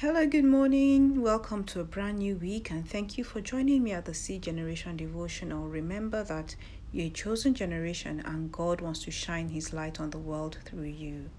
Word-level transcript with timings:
Hello, 0.00 0.24
good 0.28 0.44
morning. 0.44 1.22
Welcome 1.22 1.64
to 1.64 1.80
a 1.80 1.84
brand 1.84 2.20
new 2.20 2.36
week, 2.36 2.70
and 2.70 2.88
thank 2.88 3.18
you 3.18 3.24
for 3.24 3.40
joining 3.40 3.82
me 3.82 3.90
at 3.90 4.04
the 4.04 4.14
Seed 4.14 4.42
Generation 4.42 4.96
Devotional. 4.96 5.66
Remember 5.66 6.22
that 6.22 6.54
you're 6.92 7.08
a 7.08 7.10
chosen 7.10 7.52
generation, 7.52 8.22
and 8.24 8.52
God 8.52 8.80
wants 8.80 9.02
to 9.06 9.10
shine 9.10 9.48
His 9.48 9.72
light 9.72 9.98
on 9.98 10.10
the 10.10 10.18
world 10.18 10.58
through 10.64 10.84
you. 10.84 11.30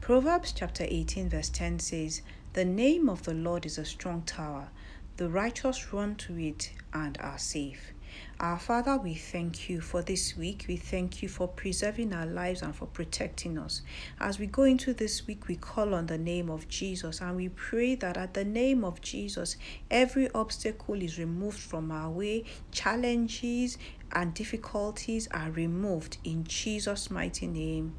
Proverbs 0.00 0.52
chapter 0.52 0.86
18, 0.86 1.30
verse 1.30 1.48
10 1.48 1.80
says, 1.80 2.22
The 2.52 2.64
name 2.64 3.08
of 3.08 3.24
the 3.24 3.34
Lord 3.34 3.66
is 3.66 3.76
a 3.76 3.84
strong 3.84 4.22
tower, 4.22 4.68
the 5.16 5.28
righteous 5.28 5.92
run 5.92 6.14
to 6.14 6.38
it 6.38 6.70
and 6.94 7.18
are 7.20 7.38
safe. 7.38 7.92
Our 8.38 8.58
Father, 8.58 8.98
we 8.98 9.14
thank 9.14 9.70
you 9.70 9.80
for 9.80 10.02
this 10.02 10.36
week. 10.36 10.66
We 10.68 10.76
thank 10.76 11.22
you 11.22 11.28
for 11.28 11.48
preserving 11.48 12.12
our 12.12 12.26
lives 12.26 12.60
and 12.60 12.74
for 12.74 12.86
protecting 12.86 13.56
us. 13.56 13.80
As 14.20 14.38
we 14.38 14.46
go 14.46 14.64
into 14.64 14.92
this 14.92 15.26
week, 15.26 15.48
we 15.48 15.56
call 15.56 15.94
on 15.94 16.06
the 16.06 16.18
name 16.18 16.50
of 16.50 16.68
Jesus 16.68 17.22
and 17.22 17.34
we 17.36 17.48
pray 17.48 17.94
that 17.94 18.16
at 18.18 18.34
the 18.34 18.44
name 18.44 18.84
of 18.84 19.00
Jesus, 19.00 19.56
every 19.90 20.30
obstacle 20.32 21.00
is 21.00 21.18
removed 21.18 21.58
from 21.58 21.90
our 21.90 22.10
way, 22.10 22.44
challenges 22.72 23.78
and 24.12 24.34
difficulties 24.34 25.28
are 25.30 25.50
removed. 25.50 26.18
In 26.22 26.44
Jesus' 26.44 27.10
mighty 27.10 27.46
name, 27.46 27.94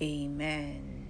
amen. 0.00 1.09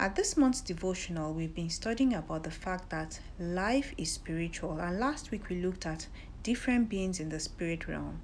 At 0.00 0.14
this 0.14 0.36
month's 0.36 0.60
devotional, 0.60 1.34
we've 1.34 1.56
been 1.56 1.70
studying 1.70 2.14
about 2.14 2.44
the 2.44 2.52
fact 2.52 2.90
that 2.90 3.18
life 3.40 3.92
is 3.98 4.12
spiritual, 4.12 4.78
and 4.78 5.00
last 5.00 5.32
week 5.32 5.48
we 5.48 5.60
looked 5.60 5.86
at 5.86 6.06
different 6.44 6.88
beings 6.88 7.18
in 7.18 7.30
the 7.30 7.40
spirit 7.40 7.88
realm. 7.88 8.20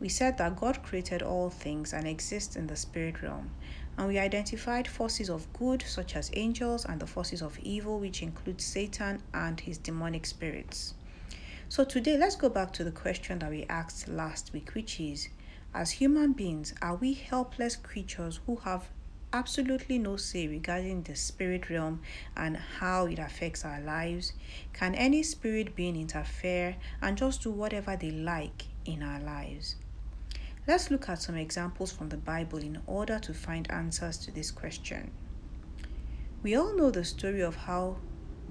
We 0.00 0.08
said 0.08 0.38
that 0.38 0.56
God 0.56 0.82
created 0.82 1.20
all 1.20 1.50
things 1.50 1.92
and 1.92 2.08
exists 2.08 2.56
in 2.56 2.68
the 2.68 2.74
spirit 2.74 3.20
realm, 3.20 3.50
and 3.98 4.08
we 4.08 4.18
identified 4.18 4.88
forces 4.88 5.28
of 5.28 5.52
good 5.52 5.84
such 5.86 6.16
as 6.16 6.30
angels 6.32 6.86
and 6.86 6.98
the 6.98 7.06
forces 7.06 7.42
of 7.42 7.58
evil, 7.58 8.00
which 8.00 8.22
include 8.22 8.62
Satan 8.62 9.22
and 9.34 9.60
his 9.60 9.76
demonic 9.76 10.24
spirits. 10.24 10.94
So 11.68 11.84
today, 11.84 12.16
let's 12.16 12.34
go 12.36 12.48
back 12.48 12.72
to 12.72 12.84
the 12.84 12.92
question 12.92 13.40
that 13.40 13.50
we 13.50 13.66
asked 13.68 14.08
last 14.08 14.54
week, 14.54 14.70
which 14.70 14.98
is 14.98 15.28
As 15.74 15.90
human 15.90 16.32
beings, 16.32 16.72
are 16.80 16.96
we 16.96 17.12
helpless 17.12 17.76
creatures 17.76 18.40
who 18.46 18.56
have 18.56 18.88
absolutely 19.32 19.98
no 19.98 20.16
say 20.16 20.46
regarding 20.48 21.02
the 21.02 21.14
spirit 21.14 21.70
realm 21.70 22.00
and 22.36 22.56
how 22.56 23.06
it 23.06 23.18
affects 23.18 23.64
our 23.64 23.80
lives? 23.80 24.32
Can 24.72 24.94
any 24.94 25.22
spirit 25.22 25.74
being 25.76 25.96
interfere 25.96 26.76
and 27.00 27.16
just 27.16 27.42
do 27.42 27.50
whatever 27.50 27.96
they 27.96 28.10
like 28.10 28.64
in 28.84 29.02
our 29.02 29.20
lives? 29.20 29.76
Let's 30.66 30.90
look 30.90 31.08
at 31.08 31.22
some 31.22 31.36
examples 31.36 31.92
from 31.92 32.08
the 32.08 32.16
Bible 32.16 32.58
in 32.58 32.80
order 32.86 33.18
to 33.18 33.34
find 33.34 33.70
answers 33.70 34.18
to 34.18 34.30
this 34.30 34.50
question. 34.50 35.10
We 36.42 36.54
all 36.54 36.76
know 36.76 36.90
the 36.90 37.04
story 37.04 37.40
of 37.40 37.56
how 37.56 37.96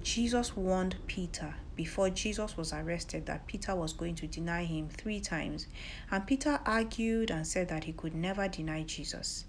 Jesus 0.01 0.55
warned 0.55 0.95
Peter 1.07 1.55
before 1.75 2.09
Jesus 2.09 2.57
was 2.57 2.73
arrested 2.73 3.25
that 3.25 3.47
Peter 3.47 3.75
was 3.75 3.93
going 3.93 4.15
to 4.15 4.27
deny 4.27 4.65
him 4.65 4.89
three 4.89 5.19
times, 5.19 5.67
and 6.11 6.25
Peter 6.27 6.59
argued 6.65 7.31
and 7.31 7.47
said 7.47 7.69
that 7.69 7.85
he 7.85 7.93
could 7.93 8.13
never 8.13 8.47
deny 8.47 8.83
Jesus. 8.83 9.45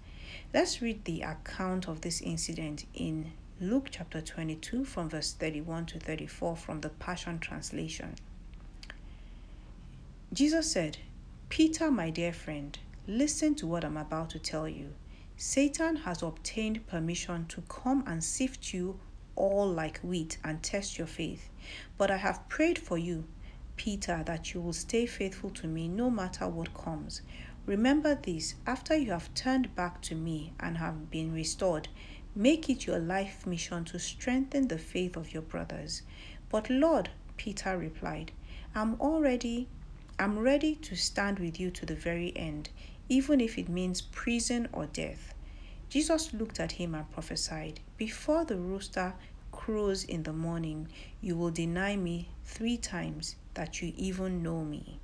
Let's 0.53 0.81
read 0.81 1.05
the 1.05 1.21
account 1.21 1.87
of 1.87 2.01
this 2.01 2.21
incident 2.21 2.85
in 2.93 3.31
Luke 3.59 3.89
chapter 3.91 4.21
22 4.21 4.85
from 4.85 5.09
verse 5.09 5.33
31 5.33 5.85
to 5.87 5.99
34 5.99 6.55
from 6.55 6.81
the 6.81 6.89
Passion 6.89 7.39
Translation. 7.39 8.15
Jesus 10.33 10.71
said, 10.71 10.97
Peter, 11.49 11.91
my 11.91 12.09
dear 12.09 12.33
friend, 12.33 12.79
listen 13.07 13.53
to 13.55 13.67
what 13.67 13.83
I'm 13.83 13.97
about 13.97 14.29
to 14.31 14.39
tell 14.39 14.67
you. 14.67 14.93
Satan 15.37 15.97
has 15.97 16.21
obtained 16.21 16.87
permission 16.87 17.45
to 17.47 17.61
come 17.61 18.03
and 18.07 18.23
sift 18.23 18.73
you 18.73 18.99
all 19.35 19.67
like 19.67 19.99
wheat 19.99 20.37
and 20.43 20.61
test 20.61 20.97
your 20.97 21.07
faith. 21.07 21.49
But 21.97 22.11
I 22.11 22.17
have 22.17 22.47
prayed 22.47 22.79
for 22.79 22.97
you, 22.97 23.25
Peter, 23.75 24.23
that 24.25 24.53
you 24.53 24.61
will 24.61 24.73
stay 24.73 25.05
faithful 25.05 25.49
to 25.49 25.67
me 25.67 25.87
no 25.87 26.09
matter 26.09 26.47
what 26.47 26.73
comes. 26.73 27.21
Remember 27.65 28.15
this 28.15 28.55
after 28.65 28.95
you 28.95 29.11
have 29.11 29.33
turned 29.33 29.75
back 29.75 30.01
to 30.01 30.15
me 30.15 30.53
and 30.59 30.77
have 30.77 31.11
been 31.11 31.33
restored, 31.33 31.89
make 32.35 32.69
it 32.69 32.87
your 32.87 32.97
life 32.97 33.45
mission 33.45 33.85
to 33.85 33.99
strengthen 33.99 34.67
the 34.67 34.79
faith 34.79 35.15
of 35.15 35.33
your 35.33 35.43
brothers. 35.43 36.01
But 36.49 36.69
Lord, 36.69 37.09
Peter 37.37 37.77
replied, 37.77 38.31
I'm 38.73 38.99
already 38.99 39.67
I'm 40.17 40.37
ready 40.37 40.75
to 40.75 40.95
stand 40.95 41.39
with 41.39 41.59
you 41.59 41.71
to 41.71 41.85
the 41.85 41.95
very 41.95 42.31
end, 42.35 42.69
even 43.09 43.41
if 43.41 43.57
it 43.57 43.67
means 43.67 44.01
prison 44.01 44.67
or 44.71 44.85
death. 44.85 45.33
Jesus 45.89 46.33
looked 46.33 46.59
at 46.59 46.73
him 46.73 46.93
and 46.93 47.09
prophesied, 47.11 47.79
Before 47.97 48.45
the 48.45 48.57
rooster 48.57 49.15
crows 49.51 50.03
in 50.03 50.23
the 50.23 50.33
morning, 50.33 50.87
you 51.21 51.35
will 51.35 51.49
deny 51.49 51.95
me 51.95 52.29
three 52.43 52.77
times 52.77 53.35
that 53.55 53.81
you 53.81 53.93
even 53.97 54.43
know 54.43 54.63
me. 54.63 54.99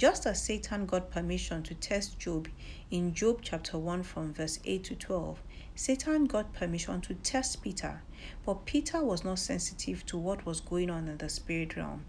Just 0.00 0.24
as 0.26 0.42
Satan 0.42 0.86
got 0.86 1.10
permission 1.10 1.62
to 1.64 1.74
test 1.74 2.18
Job 2.18 2.48
in 2.90 3.12
Job 3.12 3.40
chapter 3.42 3.76
1 3.76 4.02
from 4.02 4.32
verse 4.32 4.58
8 4.64 4.82
to 4.84 4.94
12, 4.94 5.42
Satan 5.74 6.24
got 6.24 6.54
permission 6.54 7.02
to 7.02 7.12
test 7.16 7.60
Peter, 7.60 8.00
but 8.46 8.64
Peter 8.64 9.04
was 9.04 9.24
not 9.24 9.38
sensitive 9.38 10.06
to 10.06 10.16
what 10.16 10.46
was 10.46 10.62
going 10.62 10.88
on 10.88 11.06
in 11.06 11.18
the 11.18 11.28
spirit 11.28 11.76
realm. 11.76 12.06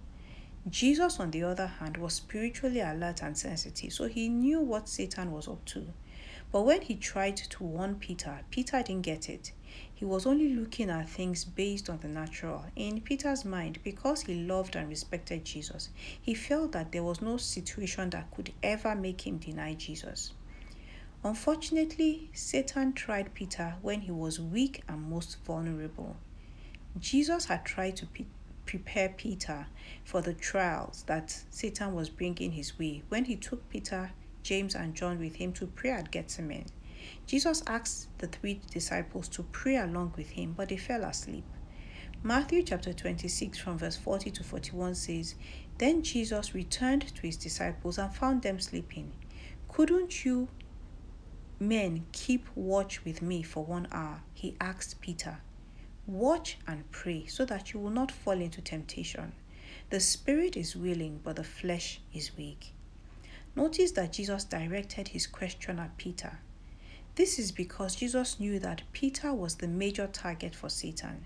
Jesus, 0.70 1.20
on 1.20 1.32
the 1.32 1.44
other 1.44 1.68
hand, 1.68 1.98
was 1.98 2.14
spiritually 2.14 2.80
alert 2.80 3.22
and 3.22 3.38
sensitive, 3.38 3.92
so 3.92 4.08
he 4.08 4.30
knew 4.30 4.62
what 4.62 4.88
Satan 4.88 5.34
was 5.34 5.50
up 5.50 5.66
to. 5.66 5.88
But 6.50 6.62
when 6.62 6.84
he 6.84 6.96
tried 6.96 7.36
to 7.36 7.64
warn 7.66 7.96
Peter, 7.96 8.40
Peter 8.52 8.82
didn't 8.82 9.02
get 9.02 9.28
it. 9.28 9.52
He 10.02 10.06
was 10.06 10.26
only 10.26 10.56
looking 10.56 10.90
at 10.90 11.12
things 11.12 11.46
based 11.46 11.88
on 11.88 12.00
the 12.00 12.08
natural. 12.08 12.66
In 12.76 13.02
Peter's 13.02 13.46
mind, 13.46 13.78
because 13.84 14.24
he 14.24 14.34
loved 14.34 14.76
and 14.76 14.90
respected 14.90 15.46
Jesus, 15.46 15.90
he 16.20 16.34
felt 16.34 16.72
that 16.72 16.92
there 16.92 17.04
was 17.04 17.22
no 17.22 17.38
situation 17.38 18.10
that 18.10 18.32
could 18.32 18.52
ever 18.64 18.96
make 18.96 19.28
him 19.28 19.38
deny 19.38 19.76
Jesus. 19.76 20.32
Unfortunately, 21.24 22.32
Satan 22.34 22.94
tried 22.94 23.36
Peter 23.36 23.76
when 23.84 24.02
he 24.02 24.10
was 24.10 24.40
weak 24.42 24.82
and 24.90 25.04
most 25.04 25.38
vulnerable. 25.46 26.18
Jesus 26.98 27.46
had 27.46 27.64
tried 27.64 27.96
to 27.98 28.08
pe- 28.08 28.26
prepare 28.66 29.10
Peter 29.10 29.68
for 30.04 30.24
the 30.24 30.34
trials 30.34 31.04
that 31.06 31.44
Satan 31.52 31.94
was 31.94 32.10
bringing 32.10 32.54
his 32.54 32.80
way 32.80 33.04
when 33.10 33.26
he 33.26 33.36
took 33.36 33.70
Peter 33.70 34.14
James, 34.44 34.76
and 34.76 34.96
John 34.96 35.20
with 35.20 35.36
him 35.36 35.54
to 35.54 35.68
pray 35.68 35.92
at 35.92 36.12
Gethsemane. 36.12 36.66
Jesus 37.26 37.64
asked 37.68 38.10
the 38.18 38.28
three 38.28 38.62
disciples 38.72 39.28
to 39.30 39.44
pray 39.44 39.78
along 39.78 40.14
with 40.18 40.32
him, 40.32 40.54
but 40.58 40.70
they 40.70 40.78
fell 40.78 41.04
asleep. 41.04 41.46
Matthew 42.24 42.62
chapter 42.62 42.94
26 42.94 43.58
from 43.58 43.80
verse 43.80 43.98
40 43.98 44.30
to 44.32 44.44
41 44.44 44.94
says, 44.94 45.36
Then 45.80 46.04
Jesus 46.04 46.54
returned 46.54 47.16
to 47.16 47.22
his 47.24 47.36
disciples 47.38 47.98
and 47.98 48.14
found 48.14 48.44
them 48.44 48.60
sleeping. 48.60 49.12
Couldn't 49.68 50.24
you 50.24 50.48
men 51.60 52.06
keep 52.12 52.46
watch 52.54 53.04
with 53.04 53.22
me 53.22 53.42
for 53.42 53.64
one 53.64 53.88
hour? 53.92 54.22
He 54.34 54.56
asked 54.62 55.02
Peter. 55.02 55.40
Watch 56.06 56.58
and 56.68 56.90
pray 56.92 57.26
so 57.26 57.46
that 57.46 57.74
you 57.74 57.80
will 57.80 57.90
not 57.90 58.12
fall 58.12 58.40
into 58.40 58.62
temptation. 58.62 59.34
The 59.90 60.00
spirit 60.00 60.56
is 60.56 60.76
willing, 60.76 61.22
but 61.24 61.38
the 61.38 61.44
flesh 61.44 62.02
is 62.14 62.38
weak. 62.38 62.74
Notice 63.56 63.92
that 63.94 64.14
Jesus 64.14 64.44
directed 64.44 65.10
his 65.10 65.28
question 65.28 65.80
at 65.80 65.98
Peter. 65.98 66.40
This 67.16 67.38
is 67.38 67.52
because 67.52 67.96
Jesus 67.96 68.40
knew 68.40 68.58
that 68.60 68.84
Peter 68.94 69.34
was 69.34 69.56
the 69.56 69.68
major 69.68 70.08
target 70.08 70.56
for 70.56 70.70
Satan. 70.70 71.26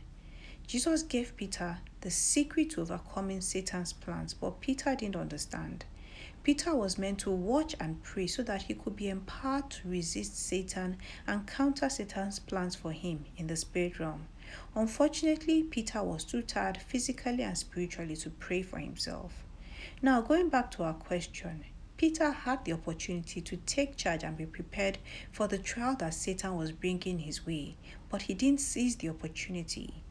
Jesus 0.66 1.03
gave 1.03 1.38
Peter 1.38 1.78
the 2.01 2.09
secret 2.09 2.72
to 2.72 2.81
overcoming 2.81 3.40
Satan's 3.40 3.94
plans, 3.94 4.34
but 4.34 4.62
Peter 4.62 4.96
didn't 4.96 5.16
understand. 5.16 5.85
Peter 6.41 6.75
was 6.75 6.97
meant 6.97 7.19
to 7.19 7.29
watch 7.29 7.75
and 7.79 8.01
pray 8.01 8.25
so 8.25 8.41
that 8.41 8.63
he 8.63 8.73
could 8.73 8.96
be 8.96 9.09
empowered 9.09 9.69
to 9.69 9.88
resist 9.88 10.35
Satan 10.38 10.97
and 11.28 11.46
counter 11.46 11.88
Satan's 11.88 12.40
plans 12.40 12.75
for 12.75 12.91
him 12.91 13.25
in 13.38 13.46
the 13.46 13.56
spirit 13.56 14.00
realm. 14.00 14.25
Unfortunately, 14.75 15.61
Peter 15.61 16.02
was 16.02 16.23
too 16.23 16.41
tired 16.41 16.78
physically 16.78 17.43
and 17.43 17.58
spiritually 17.58 18.16
to 18.16 18.32
pray 18.32 18.64
for 18.64 18.79
himself. 18.79 19.43
Now, 20.02 20.22
going 20.22 20.49
back 20.49 20.72
to 20.72 20.84
our 20.84 20.93
question, 20.96 21.66
Peter 21.97 22.32
had 22.32 22.66
the 22.66 22.74
opportunity 22.74 23.40
to 23.40 23.56
take 23.58 23.96
charge 23.96 24.24
and 24.24 24.36
be 24.36 24.46
prepared 24.46 24.97
for 25.32 25.47
the 25.47 25.58
trial 25.58 25.96
that 25.96 26.14
Satan 26.14 26.58
was 26.58 26.72
bringing 26.74 27.20
his 27.20 27.46
way, 27.46 27.78
but 28.09 28.24
he 28.24 28.34
didn't 28.34 28.59
seize 28.59 28.97
the 28.97 29.09
opportunity. 29.09 30.03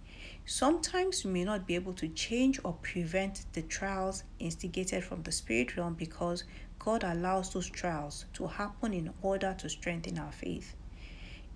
Sometimes 0.47 1.25
we 1.25 1.31
may 1.31 1.45
not 1.45 1.67
be 1.67 1.75
able 1.75 1.93
to 1.95 2.09
change 2.09 2.59
or 2.65 2.75
prevent 2.83 3.45
the 3.53 3.63
trials 3.63 4.25
instigated 4.39 5.05
from 5.05 5.23
the 5.23 5.33
spirit 5.33 5.77
realm 5.77 5.95
because 5.95 6.45
God 6.79 7.05
allows 7.05 7.53
those 7.53 7.69
trials 7.69 8.25
to 8.35 8.47
happen 8.47 8.93
in 8.93 9.13
order 9.23 9.55
to 9.59 9.69
strengthen 9.69 10.19
our 10.19 10.33
faith. 10.33 10.75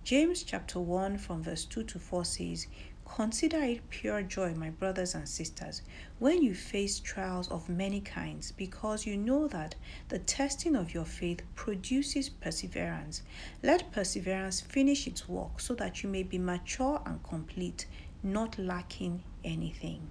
James 0.05 0.43
chapter 0.43 0.81
1 0.81 1.19
from 1.19 1.43
verse 1.43 1.67
2 1.67 1.85
to 1.85 1.99
4 1.99 2.25
says, 2.25 2.67
Consider 3.15 3.59
it 3.63 3.89
pure 3.91 4.23
joy, 4.23 4.55
my 4.55 4.71
brothers 4.71 5.15
and 5.15 5.29
sisters, 5.29 5.83
when 6.19 6.41
you 6.41 6.55
face 6.55 7.01
trials 7.01 7.49
of 7.51 7.69
many 7.69 8.01
kinds, 8.01 8.53
because 8.53 9.07
you 9.07 9.17
know 9.17 9.49
that 9.49 9.75
the 10.09 10.21
testing 10.21 10.77
of 10.77 10.95
your 10.95 11.05
faith 11.05 11.43
produces 11.57 12.29
perseverance. 12.29 13.23
Let 13.63 13.91
perseverance 13.91 14.61
finish 14.61 15.07
its 15.07 15.29
work 15.29 15.59
so 15.59 15.75
that 15.75 16.03
you 16.03 16.09
may 16.09 16.23
be 16.23 16.39
mature 16.39 17.03
and 17.05 17.21
complete, 17.25 17.87
not 18.23 18.57
lacking 18.57 19.25
anything. 19.43 20.11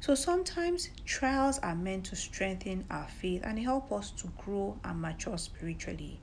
So 0.00 0.14
sometimes 0.14 0.90
trials 1.04 1.58
are 1.60 1.76
meant 1.76 2.06
to 2.06 2.16
strengthen 2.16 2.86
our 2.90 3.08
faith 3.08 3.42
and 3.44 3.58
help 3.58 3.92
us 3.92 4.10
to 4.12 4.32
grow 4.36 4.78
and 4.82 5.00
mature 5.00 5.38
spiritually. 5.38 6.20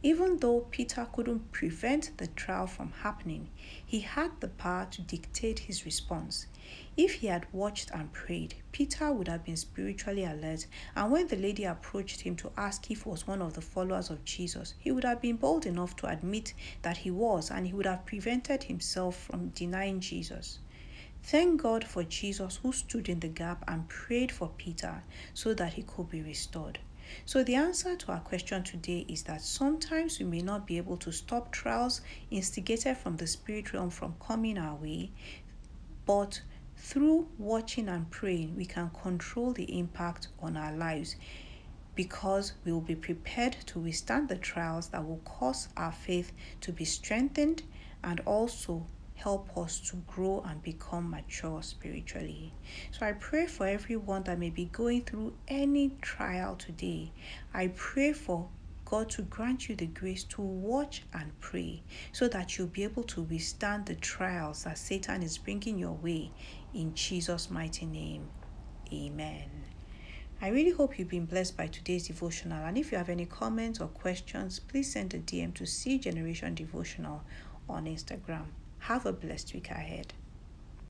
Even 0.00 0.38
though 0.38 0.60
Peter 0.70 1.08
couldn't 1.12 1.50
prevent 1.50 2.16
the 2.18 2.28
trial 2.28 2.68
from 2.68 2.92
happening, 3.02 3.48
he 3.84 3.98
had 3.98 4.30
the 4.40 4.46
power 4.46 4.86
to 4.92 5.02
dictate 5.02 5.58
his 5.58 5.84
response. 5.84 6.46
If 6.96 7.14
he 7.14 7.26
had 7.26 7.52
watched 7.52 7.90
and 7.90 8.12
prayed, 8.12 8.54
Peter 8.70 9.12
would 9.12 9.26
have 9.26 9.44
been 9.44 9.56
spiritually 9.56 10.22
alert, 10.22 10.66
and 10.94 11.10
when 11.10 11.26
the 11.26 11.36
lady 11.36 11.64
approached 11.64 12.20
him 12.20 12.36
to 12.36 12.52
ask 12.56 12.88
if 12.92 13.02
he 13.02 13.08
was 13.08 13.26
one 13.26 13.42
of 13.42 13.54
the 13.54 13.60
followers 13.60 14.08
of 14.08 14.24
Jesus, 14.24 14.74
he 14.78 14.92
would 14.92 15.02
have 15.02 15.20
been 15.20 15.36
bold 15.36 15.66
enough 15.66 15.96
to 15.96 16.06
admit 16.06 16.54
that 16.82 16.98
he 16.98 17.10
was, 17.10 17.50
and 17.50 17.66
he 17.66 17.72
would 17.72 17.86
have 17.86 18.06
prevented 18.06 18.62
himself 18.62 19.16
from 19.16 19.48
denying 19.48 19.98
Jesus. 19.98 20.60
Thank 21.24 21.60
God 21.60 21.82
for 21.82 22.04
Jesus 22.04 22.60
who 22.62 22.72
stood 22.72 23.08
in 23.08 23.18
the 23.18 23.26
gap 23.28 23.64
and 23.66 23.88
prayed 23.88 24.30
for 24.30 24.48
Peter 24.56 25.02
so 25.34 25.54
that 25.54 25.72
he 25.72 25.82
could 25.82 26.08
be 26.08 26.22
restored. 26.22 26.78
So, 27.24 27.42
the 27.42 27.54
answer 27.54 27.96
to 27.96 28.12
our 28.12 28.20
question 28.20 28.62
today 28.62 29.06
is 29.08 29.22
that 29.24 29.42
sometimes 29.42 30.18
we 30.18 30.24
may 30.24 30.42
not 30.42 30.66
be 30.66 30.76
able 30.76 30.96
to 30.98 31.12
stop 31.12 31.52
trials 31.52 32.00
instigated 32.30 32.96
from 32.96 33.16
the 33.16 33.26
spirit 33.26 33.72
realm 33.72 33.90
from 33.90 34.14
coming 34.20 34.58
our 34.58 34.76
way, 34.76 35.10
but 36.06 36.42
through 36.76 37.28
watching 37.38 37.88
and 37.88 38.10
praying, 38.10 38.56
we 38.56 38.64
can 38.64 38.90
control 38.90 39.52
the 39.52 39.78
impact 39.78 40.28
on 40.40 40.56
our 40.56 40.72
lives 40.74 41.16
because 41.94 42.52
we 42.64 42.72
will 42.72 42.80
be 42.80 42.94
prepared 42.94 43.56
to 43.66 43.80
withstand 43.80 44.28
the 44.28 44.36
trials 44.36 44.88
that 44.88 45.04
will 45.04 45.20
cause 45.24 45.68
our 45.76 45.90
faith 45.90 46.32
to 46.60 46.72
be 46.72 46.84
strengthened 46.84 47.62
and 48.04 48.20
also 48.20 48.86
help 49.18 49.56
us 49.58 49.80
to 49.80 49.96
grow 50.06 50.44
and 50.46 50.62
become 50.62 51.10
mature 51.10 51.60
spiritually. 51.60 52.54
So 52.92 53.04
I 53.04 53.12
pray 53.12 53.46
for 53.46 53.66
everyone 53.66 54.22
that 54.24 54.38
may 54.38 54.50
be 54.50 54.66
going 54.66 55.02
through 55.02 55.34
any 55.48 55.90
trial 56.00 56.54
today. 56.54 57.10
I 57.52 57.68
pray 57.74 58.12
for 58.12 58.48
God 58.84 59.10
to 59.10 59.22
grant 59.22 59.68
you 59.68 59.74
the 59.74 59.86
grace 59.86 60.22
to 60.24 60.40
watch 60.40 61.02
and 61.12 61.38
pray 61.40 61.82
so 62.12 62.28
that 62.28 62.56
you'll 62.56 62.68
be 62.68 62.84
able 62.84 63.02
to 63.04 63.22
withstand 63.22 63.86
the 63.86 63.96
trials 63.96 64.64
that 64.64 64.78
Satan 64.78 65.22
is 65.22 65.36
bringing 65.36 65.78
your 65.78 65.92
way 65.92 66.30
in 66.72 66.94
Jesus' 66.94 67.50
mighty 67.50 67.86
name. 67.86 68.28
Amen. 68.92 69.50
I 70.40 70.48
really 70.48 70.70
hope 70.70 70.96
you've 70.96 71.08
been 71.08 71.26
blessed 71.26 71.56
by 71.56 71.66
today's 71.66 72.06
devotional. 72.06 72.64
And 72.64 72.78
if 72.78 72.92
you 72.92 72.98
have 72.98 73.08
any 73.08 73.26
comments 73.26 73.80
or 73.80 73.88
questions, 73.88 74.60
please 74.60 74.92
send 74.92 75.12
a 75.12 75.18
DM 75.18 75.52
to 75.54 75.66
C 75.66 75.98
Generation 75.98 76.54
Devotional 76.54 77.24
on 77.68 77.86
Instagram. 77.86 78.46
Have 78.80 79.06
a 79.06 79.12
blessed 79.12 79.52
week 79.54 79.70
ahead. 79.70 80.14